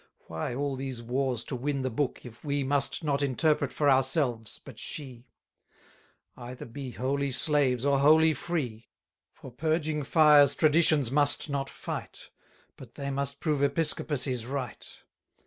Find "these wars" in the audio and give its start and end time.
0.75-1.43